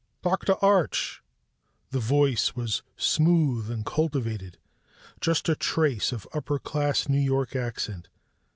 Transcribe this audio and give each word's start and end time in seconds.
"Dr. 0.23 0.55
Arch?" 0.63 1.21
The 1.91 1.99
voice 1.99 2.55
was 2.55 2.81
smooth 2.97 3.69
and 3.69 3.85
cultivated, 3.85 4.57
just 5.19 5.47
a 5.47 5.53
trace 5.55 6.11
of 6.11 6.27
upper 6.33 6.57
class 6.57 7.07
New 7.07 7.19
York 7.21 7.55
accent. 7.55 8.09